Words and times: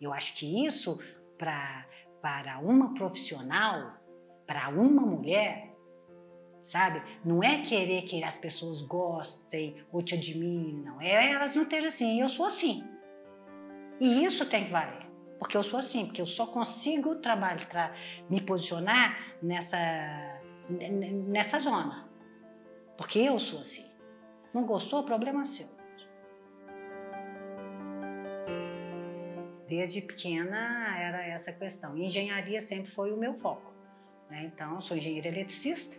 Eu 0.00 0.12
acho 0.12 0.34
que 0.34 0.66
isso, 0.66 0.98
pra, 1.36 1.86
para 2.22 2.58
uma 2.58 2.94
profissional, 2.94 3.92
para 4.46 4.68
uma 4.68 5.02
mulher, 5.02 5.74
sabe? 6.64 7.02
Não 7.24 7.42
é 7.42 7.62
querer 7.62 8.02
que 8.02 8.22
as 8.24 8.34
pessoas 8.34 8.82
gostem 8.82 9.76
ou 9.92 10.02
te 10.02 10.14
admirem, 10.14 10.82
não. 10.84 11.00
É 11.00 11.32
elas 11.32 11.54
não 11.54 11.64
terem 11.64 11.88
assim, 11.88 12.20
eu 12.20 12.28
sou 12.28 12.46
assim. 12.46 12.82
E 14.00 14.24
isso 14.24 14.46
tem 14.46 14.64
que 14.64 14.70
valer. 14.70 15.06
Porque 15.38 15.56
eu 15.56 15.62
sou 15.62 15.78
assim, 15.78 16.06
porque 16.06 16.20
eu 16.20 16.26
só 16.26 16.46
consigo 16.46 17.16
trabalhar, 17.16 17.94
me 18.28 18.40
posicionar 18.40 19.36
nessa, 19.42 19.78
nessa 20.68 21.58
zona. 21.58 22.08
Porque 22.96 23.18
eu 23.18 23.38
sou 23.38 23.60
assim. 23.60 23.86
Não 24.52 24.64
gostou? 24.64 25.02
Problema 25.04 25.44
seu. 25.44 25.66
Desde 29.70 30.02
pequena 30.02 30.98
era 30.98 31.24
essa 31.24 31.52
questão. 31.52 31.96
engenharia 31.96 32.60
sempre 32.60 32.90
foi 32.90 33.12
o 33.12 33.16
meu 33.16 33.34
foco. 33.34 33.72
Né? 34.28 34.50
Então, 34.52 34.80
sou 34.80 34.96
engenheira 34.96 35.28
eletricista, 35.28 35.96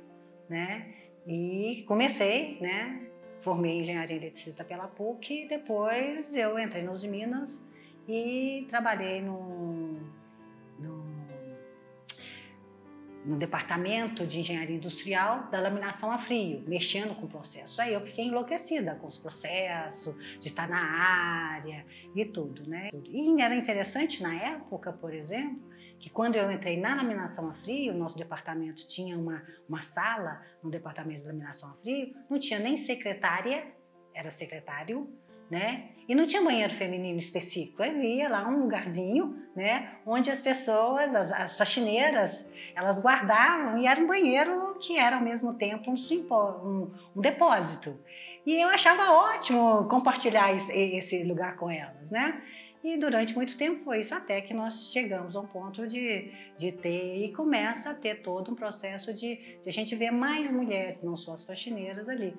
né? 0.50 0.94
E 1.26 1.86
comecei, 1.88 2.58
né? 2.60 3.08
Formei 3.40 3.80
engenharia 3.80 4.18
eletricista 4.18 4.66
pela 4.66 4.90
PUC 4.90 5.46
e 5.46 5.48
depois 5.48 6.36
eu 6.36 6.60
entrei 6.60 6.84
nos 6.84 7.06
Minas 7.06 7.64
e 8.10 8.68
trabalhei 8.70 9.22
no, 9.22 9.71
no, 13.26 13.38
departamento 13.38 14.26
de 14.26 14.40
engenharia 14.40 14.76
industrial 14.76 15.50
da 15.50 15.60
laminação 15.60 16.12
a 16.12 16.18
frio, 16.18 16.64
mexendo 16.68 17.16
com 17.16 17.26
o 17.26 17.30
processo. 17.30 17.82
Aí 17.82 17.94
eu 17.94 18.02
fiquei 18.06 18.26
enlouquecida 18.26 18.96
com 18.96 19.08
os 19.08 19.18
processos, 19.18 20.16
de 20.40 20.48
estar 20.48 20.68
na 20.68 20.82
área 20.82 21.86
e 22.16 22.26
tudo, 22.26 22.68
né? 22.68 22.90
E 23.10 23.42
era 23.42 23.56
interessante 23.56 24.22
na 24.22 24.34
época, 24.36 24.92
por 24.94 25.14
exemplo, 25.14 25.72
que 26.00 26.10
quando 26.10 26.36
eu 26.36 26.52
entrei 26.52 26.80
na 26.80 26.96
laminação 26.96 27.50
a 27.50 27.54
frio, 27.54 27.94
nosso 27.94 28.18
departamento 28.18 28.86
tinha 28.88 29.18
uma, 29.18 29.44
uma 29.70 29.82
sala 29.82 30.42
no 30.64 30.72
departamento 30.72 31.22
de 31.22 31.28
laminação 31.28 31.70
a 31.70 31.74
frio, 31.76 32.14
não 32.30 32.40
tinha 32.40 32.60
nem 32.60 32.76
secretária, 32.78 33.72
era 34.14 34.32
secretário, 34.32 35.08
né? 35.52 35.90
E 36.08 36.16
não 36.16 36.26
tinha 36.26 36.42
banheiro 36.42 36.74
feminino 36.74 37.20
específico, 37.20 37.84
havia 37.84 38.28
lá 38.28 38.48
um 38.48 38.64
lugarzinho, 38.64 39.38
né? 39.56 39.98
Onde 40.06 40.32
as 40.32 40.42
pessoas, 40.42 41.14
as, 41.14 41.32
as 41.32 41.58
faxineiras, 41.58 42.46
elas 42.74 43.00
guardavam 43.00 43.78
e 43.78 43.86
era 43.86 44.00
um 44.00 44.08
banheiro 44.08 44.78
que 44.80 44.98
era 44.98 45.18
ao 45.18 45.22
mesmo 45.22 45.54
tempo 45.54 45.92
um, 45.92 45.96
um, 45.96 46.92
um 47.16 47.22
depósito. 47.22 48.00
E 48.46 48.60
eu 48.60 48.70
achava 48.70 49.12
ótimo 49.12 49.88
compartilhar 49.90 50.56
esse, 50.56 50.72
esse 50.72 51.24
lugar 51.24 51.58
com 51.58 51.70
elas, 51.70 52.10
né? 52.10 52.42
E 52.84 52.98
durante 52.98 53.36
muito 53.36 53.56
tempo 53.56 53.84
foi 53.84 54.00
isso, 54.00 54.16
até 54.16 54.42
que 54.42 54.56
nós 54.56 54.92
chegamos 54.92 55.36
a 55.36 55.42
um 55.42 55.46
ponto 55.46 55.86
de, 55.86 56.32
de 56.58 56.72
ter, 56.72 57.24
e 57.24 57.32
começa 57.32 57.92
a 57.92 57.94
ter 57.94 58.16
todo 58.24 58.52
um 58.52 58.56
processo 58.56 59.14
de, 59.14 59.60
de 59.62 59.70
a 59.70 59.72
gente 59.72 59.96
ver 59.96 60.10
mais 60.10 60.50
mulheres, 60.50 61.04
não 61.04 61.16
só 61.16 61.34
as 61.34 61.44
faxineiras 61.44 62.10
ali. 62.10 62.34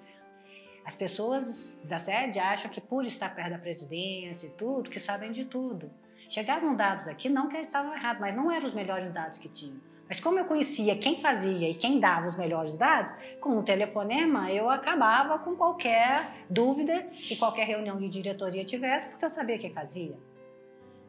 As 0.84 0.94
pessoas 0.94 1.76
da 1.84 1.98
sede 1.98 2.38
acham 2.38 2.70
que 2.70 2.80
por 2.80 3.04
estar 3.04 3.34
perto 3.34 3.50
da 3.50 3.58
presidência 3.58 4.46
e 4.46 4.50
tudo, 4.50 4.90
que 4.90 4.98
sabem 4.98 5.30
de 5.30 5.44
tudo. 5.44 5.90
Chegaram 6.28 6.74
dados 6.74 7.06
aqui, 7.08 7.28
não 7.28 7.48
que 7.48 7.56
estavam 7.58 7.94
errados, 7.94 8.20
mas 8.20 8.34
não 8.34 8.50
eram 8.50 8.66
os 8.66 8.74
melhores 8.74 9.12
dados 9.12 9.38
que 9.38 9.48
tinham. 9.48 9.80
Mas 10.08 10.18
como 10.20 10.38
eu 10.38 10.44
conhecia 10.44 10.96
quem 10.96 11.20
fazia 11.20 11.70
e 11.70 11.74
quem 11.74 12.00
dava 12.00 12.26
os 12.26 12.36
melhores 12.36 12.76
dados, 12.76 13.14
com 13.40 13.58
um 13.58 13.62
telefonema 13.62 14.50
eu 14.50 14.68
acabava 14.68 15.38
com 15.38 15.54
qualquer 15.56 16.44
dúvida 16.50 17.02
que 17.12 17.36
qualquer 17.36 17.66
reunião 17.66 17.98
de 17.98 18.08
diretoria 18.08 18.64
tivesse, 18.64 19.06
porque 19.06 19.24
eu 19.24 19.30
sabia 19.30 19.58
quem 19.58 19.72
fazia. 19.72 20.16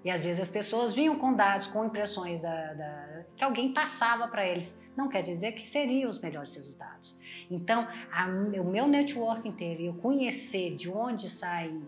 E 0.04 0.10
às 0.10 0.26
vezes 0.26 0.42
as 0.42 0.50
pessoas 0.50 0.94
vinham 0.94 1.18
com 1.18 1.34
dados, 1.34 1.68
com 1.68 1.86
impressões 1.86 2.42
da, 2.42 2.74
da, 2.74 3.24
que 3.38 3.44
alguém 3.44 3.74
passava 3.74 4.28
para 4.28 4.46
eles. 4.46 4.78
Não 4.98 5.08
quer 5.08 5.24
dizer 5.24 5.54
que 5.54 5.68
seriam 5.68 6.10
os 6.10 6.20
melhores 6.20 6.56
resultados. 6.56 7.18
Então, 7.50 7.88
a, 8.12 8.28
o 8.28 8.66
meu 8.66 8.88
network 8.88 9.48
inteiro, 9.48 9.82
eu 9.82 9.94
conhecer 9.96 10.76
de 10.76 10.92
onde 10.92 11.30
saem 11.30 11.82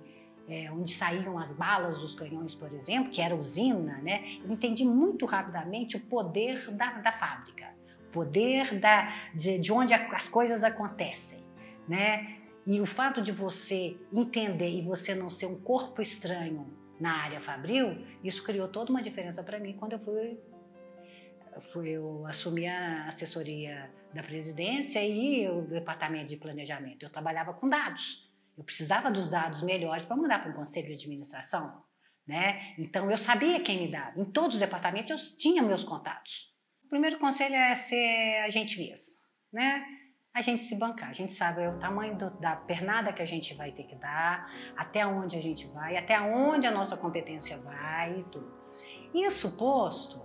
é, 0.47 0.72
onde 0.72 0.94
saíam 0.94 1.40
as 1.40 1.51
balas 1.51 1.97
dos 1.97 2.13
canhões, 2.13 2.53
por 2.53 2.72
exemplo, 2.72 3.09
que 3.09 3.19
era 3.19 3.35
usina, 3.35 4.00
né? 4.03 4.38
Eu 4.44 4.51
entendi 4.51 4.85
muito 4.85 5.25
rapidamente 5.25 5.97
o 5.97 6.00
poder 6.00 6.69
da, 6.72 7.00
da 7.00 7.11
fábrica, 7.11 7.73
o 8.09 8.11
poder 8.11 8.79
da, 8.79 9.31
de, 9.34 9.57
de 9.57 9.73
onde 9.73 9.94
as 9.94 10.28
coisas 10.28 10.63
acontecem, 10.63 11.40
né? 11.88 12.38
E 12.66 12.79
o 12.79 12.85
fato 12.85 13.22
de 13.22 13.31
você 13.31 13.97
entender 14.13 14.69
e 14.69 14.81
você 14.81 15.13
não 15.16 15.29
ser 15.29 15.47
um 15.47 15.59
corpo 15.59 16.01
estranho 16.01 16.67
na 17.00 17.23
área 17.23 17.41
fabril, 17.41 18.06
isso 18.23 18.44
criou 18.44 18.67
toda 18.67 18.91
uma 18.91 19.01
diferença 19.01 19.44
para 19.44 19.59
mim 19.59 19.73
quando 19.73 19.94
eu 19.94 20.00
fui, 20.00 20.39
fui 21.72 21.89
eu 21.89 22.25
assumi 22.25 22.67
a 22.67 23.07
assessoria 23.07 23.89
da 24.13 24.23
presidência 24.23 25.03
e 25.03 25.47
o 25.50 25.61
departamento 25.63 26.28
de 26.28 26.38
planejamento. 26.38 27.03
Eu 27.03 27.09
trabalhava 27.09 27.53
com 27.53 27.67
dados. 27.67 28.25
Eu 28.57 28.63
precisava 28.63 29.11
dos 29.11 29.28
dados 29.28 29.61
melhores 29.61 30.05
para 30.05 30.16
mandar 30.16 30.41
para 30.41 30.51
um 30.51 30.55
conselho 30.55 30.88
de 30.88 30.94
administração, 30.94 31.84
né? 32.25 32.73
Então 32.78 33.11
eu 33.11 33.17
sabia 33.17 33.59
quem 33.59 33.79
me 33.79 33.91
dava. 33.91 34.19
Em 34.19 34.25
todos 34.25 34.55
os 34.55 34.61
departamentos 34.61 35.11
eu 35.11 35.38
tinha 35.38 35.61
meus 35.61 35.84
contatos. 35.84 36.53
O 36.85 36.89
primeiro 36.89 37.19
conselho 37.19 37.55
é 37.55 37.75
ser 37.75 38.44
a 38.45 38.50
gente 38.50 38.79
mesmo, 38.79 39.16
né? 39.51 39.85
A 40.35 40.41
gente 40.41 40.66
se 40.66 40.75
bancar. 40.75 41.09
A 41.09 41.13
gente 41.13 41.31
sabe 41.31 41.66
o 41.66 41.79
tamanho 41.79 42.18
do, 42.18 42.29
da 42.31 42.57
pernada 42.57 43.13
que 43.13 43.22
a 43.22 43.25
gente 43.25 43.53
vai 43.53 43.72
ter 43.72 43.84
que 43.84 43.96
dar, 43.96 44.51
até 44.75 45.07
onde 45.07 45.38
a 45.38 45.41
gente 45.41 45.66
vai, 45.68 45.96
até 45.96 46.19
onde 46.19 46.68
a 46.68 46.72
nossa 46.72 46.97
competência 46.97 47.57
vai 47.57 48.19
e 48.19 48.23
tudo. 48.25 48.53
Isso 49.13 49.56
posto, 49.57 50.22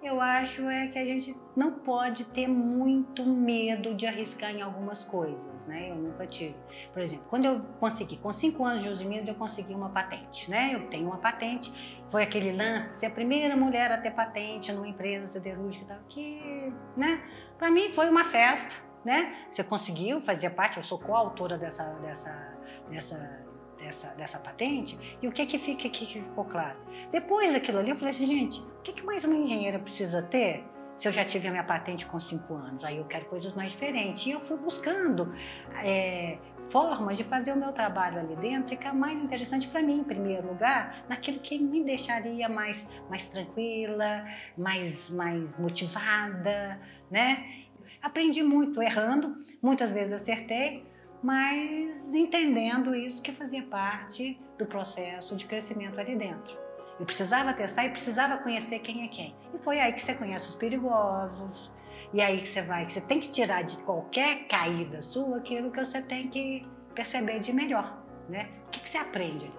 eu 0.00 0.20
acho 0.20 0.68
é 0.68 0.86
que 0.86 0.98
a 1.00 1.04
gente 1.04 1.36
não 1.56 1.72
pode 1.80 2.24
ter 2.26 2.46
muito 2.46 3.26
medo 3.26 3.92
de 3.92 4.06
arriscar 4.06 4.54
em 4.54 4.62
algumas 4.62 5.02
coisas, 5.02 5.66
né? 5.66 5.90
Eu 5.90 5.96
nunca 5.96 6.28
tive. 6.28 6.54
Por 6.92 7.02
exemplo, 7.02 7.26
quando 7.28 7.46
eu 7.46 7.60
consegui, 7.80 8.18
com 8.18 8.32
cinco 8.32 8.64
anos 8.64 8.84
de 8.84 8.88
uso 8.88 9.04
Minas, 9.04 9.26
eu 9.26 9.34
consegui 9.34 9.74
uma 9.74 9.90
patente, 9.90 10.48
né? 10.48 10.70
Eu 10.72 10.86
tenho 10.86 11.08
uma 11.08 11.18
patente, 11.18 11.72
foi 12.08 12.22
aquele 12.22 12.52
lance, 12.52 13.00
ser 13.00 13.06
a 13.06 13.10
primeira 13.10 13.56
mulher 13.56 13.90
a 13.90 13.98
ter 13.98 14.12
patente 14.12 14.72
numa 14.72 14.86
empresa 14.86 15.26
siderúrgica, 15.28 16.00
que, 16.08 16.72
né? 16.96 17.20
Para 17.58 17.68
mim 17.68 17.90
foi 17.92 18.08
uma 18.08 18.24
festa, 18.24 18.76
né? 19.04 19.34
Você 19.50 19.64
conseguiu, 19.64 20.20
fazia 20.20 20.50
parte, 20.50 20.76
eu 20.76 20.82
sou 20.82 20.98
coautora 20.98 21.56
dessa, 21.56 21.84
dessa, 22.00 22.58
dessa, 22.90 23.44
dessa, 23.78 24.08
dessa 24.08 24.38
patente. 24.38 24.98
E 25.22 25.28
o 25.28 25.32
que 25.32 25.46
que 25.46 25.58
fica 25.58 25.88
que 25.88 26.06
ficou 26.06 26.44
claro? 26.44 26.78
Depois 27.10 27.52
daquilo 27.52 27.78
ali, 27.78 27.90
eu 27.90 27.96
falei 27.96 28.10
assim, 28.10 28.26
gente, 28.26 28.60
o 28.60 28.82
que, 28.82 28.92
que 28.92 29.04
mais 29.04 29.24
uma 29.24 29.36
engenheira 29.36 29.78
precisa 29.78 30.22
ter? 30.22 30.64
Se 30.98 31.08
eu 31.08 31.12
já 31.12 31.24
tive 31.24 31.48
a 31.48 31.50
minha 31.50 31.64
patente 31.64 32.04
com 32.04 32.20
cinco 32.20 32.54
anos, 32.54 32.84
aí 32.84 32.98
eu 32.98 33.04
quero 33.06 33.24
coisas 33.24 33.54
mais 33.54 33.72
diferentes. 33.72 34.26
E 34.26 34.32
eu 34.32 34.40
fui 34.40 34.58
buscando 34.58 35.34
é, 35.82 36.38
formas 36.68 37.16
de 37.16 37.24
fazer 37.24 37.52
o 37.52 37.56
meu 37.56 37.72
trabalho 37.72 38.18
ali 38.20 38.36
dentro 38.36 38.68
ficar 38.68 38.92
mais 38.92 39.18
interessante 39.18 39.66
para 39.68 39.82
mim, 39.82 40.00
em 40.00 40.04
primeiro 40.04 40.46
lugar, 40.46 41.04
naquilo 41.08 41.40
que 41.40 41.58
me 41.58 41.82
deixaria 41.82 42.48
mais, 42.48 42.86
mais 43.08 43.24
tranquila, 43.24 44.24
mais, 44.58 45.10
mais 45.10 45.42
motivada, 45.58 46.78
né? 47.10 47.46
Aprendi 48.02 48.42
muito 48.42 48.80
errando, 48.80 49.44
muitas 49.62 49.92
vezes 49.92 50.12
acertei, 50.12 50.86
mas 51.22 52.14
entendendo 52.14 52.94
isso 52.94 53.20
que 53.20 53.32
fazia 53.32 53.62
parte 53.64 54.40
do 54.58 54.64
processo 54.64 55.36
de 55.36 55.44
crescimento 55.44 56.00
ali 56.00 56.16
dentro. 56.16 56.58
Eu 56.98 57.04
precisava 57.04 57.52
testar 57.52 57.84
e 57.84 57.90
precisava 57.90 58.38
conhecer 58.38 58.78
quem 58.80 59.04
é 59.04 59.08
quem. 59.08 59.36
E 59.54 59.58
foi 59.58 59.80
aí 59.80 59.92
que 59.92 60.00
você 60.00 60.14
conhece 60.14 60.48
os 60.48 60.54
perigosos, 60.54 61.70
e 62.12 62.20
aí 62.20 62.40
que 62.40 62.48
você 62.48 62.62
vai, 62.62 62.86
que 62.86 62.94
você 62.94 63.00
tem 63.02 63.20
que 63.20 63.28
tirar 63.28 63.62
de 63.62 63.78
qualquer 63.78 64.46
caída 64.48 65.00
sua 65.00 65.36
aquilo 65.36 65.70
que 65.70 65.84
você 65.84 66.02
tem 66.02 66.28
que 66.28 66.66
perceber 66.94 67.38
de 67.38 67.52
melhor, 67.52 68.02
né? 68.28 68.48
O 68.66 68.70
que, 68.70 68.80
que 68.80 68.90
você 68.90 68.98
aprende? 68.98 69.52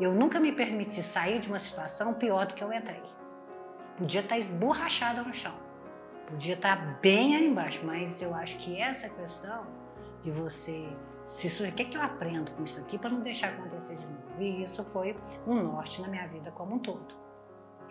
Eu 0.00 0.12
nunca 0.12 0.40
me 0.40 0.50
permiti 0.50 1.00
sair 1.00 1.38
de 1.38 1.48
uma 1.48 1.58
situação 1.58 2.14
pior 2.14 2.46
do 2.46 2.54
que 2.54 2.64
eu 2.64 2.72
entrei. 2.72 3.02
Podia 3.96 4.20
estar 4.20 4.38
esborrachada 4.38 5.22
no 5.22 5.32
chão. 5.32 5.54
Podia 6.26 6.54
estar 6.54 6.98
bem 7.00 7.36
ali 7.36 7.46
embaixo, 7.46 7.80
mas 7.84 8.20
eu 8.20 8.34
acho 8.34 8.56
que 8.58 8.80
essa 8.80 9.08
questão 9.08 9.66
de 10.22 10.30
você 10.30 10.88
se 11.28 11.62
o 11.62 11.72
que, 11.72 11.82
é 11.82 11.84
que 11.84 11.96
eu 11.96 12.02
aprendo 12.02 12.50
com 12.52 12.62
isso 12.62 12.80
aqui 12.80 12.96
para 12.98 13.10
não 13.10 13.20
deixar 13.20 13.48
acontecer 13.48 13.96
de 13.96 14.06
novo? 14.06 14.40
E 14.40 14.62
isso 14.62 14.84
foi 14.92 15.16
um 15.46 15.54
norte 15.54 16.00
na 16.00 16.08
minha 16.08 16.26
vida 16.28 16.50
como 16.52 16.76
um 16.76 16.78
todo. 16.78 17.14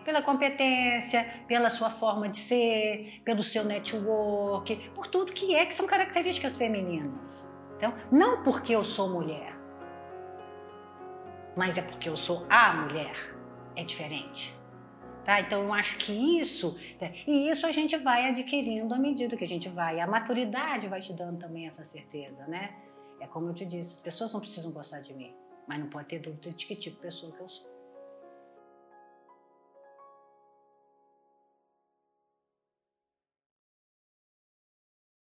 Pela 0.04 0.22
competência, 0.22 1.44
pela 1.46 1.70
sua 1.70 1.90
forma 1.90 2.28
de 2.28 2.36
ser, 2.36 3.22
pelo 3.24 3.42
seu 3.42 3.64
network, 3.64 4.90
por 4.94 5.06
tudo 5.06 5.32
que 5.32 5.54
é 5.54 5.66
que 5.66 5.74
são 5.74 5.86
características 5.86 6.56
femininas. 6.56 7.48
Então, 7.76 7.92
não 8.10 8.42
porque 8.42 8.74
eu 8.74 8.84
sou 8.84 9.08
mulher, 9.08 9.54
mas 11.56 11.76
é 11.76 11.82
porque 11.82 12.08
eu 12.08 12.16
sou 12.16 12.46
a 12.48 12.72
mulher. 12.72 13.14
É 13.76 13.82
diferente. 13.82 14.56
Tá? 15.24 15.40
Então, 15.40 15.62
eu 15.62 15.72
acho 15.72 15.96
que 15.96 16.12
isso, 16.38 16.78
né, 17.00 17.14
e 17.26 17.48
isso 17.48 17.66
a 17.66 17.72
gente 17.72 17.96
vai 17.96 18.28
adquirindo 18.28 18.92
à 18.92 18.98
medida 18.98 19.36
que 19.36 19.44
a 19.44 19.48
gente 19.48 19.68
vai, 19.70 19.98
a 19.98 20.06
maturidade 20.06 20.86
vai 20.86 21.00
te 21.00 21.14
dando 21.14 21.38
também 21.38 21.66
essa 21.66 21.82
certeza, 21.82 22.46
né? 22.46 22.74
É 23.20 23.26
como 23.26 23.48
eu 23.48 23.54
te 23.54 23.64
disse, 23.64 23.94
as 23.94 24.00
pessoas 24.00 24.32
não 24.34 24.40
precisam 24.40 24.70
gostar 24.70 25.00
de 25.00 25.14
mim, 25.14 25.32
mas 25.66 25.80
não 25.80 25.88
pode 25.88 26.08
ter 26.08 26.18
dúvida 26.18 26.50
de 26.50 26.66
que 26.66 26.76
tipo 26.76 26.96
de 26.96 27.02
pessoa 27.02 27.32
que 27.32 27.40
eu 27.40 27.48
sou. 27.48 27.73